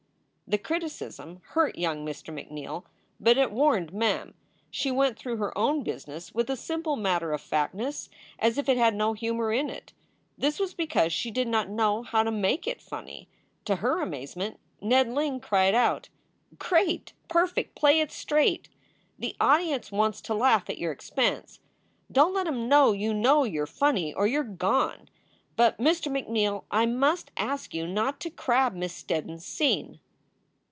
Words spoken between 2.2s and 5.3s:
McNeal, but it warned Mem. She went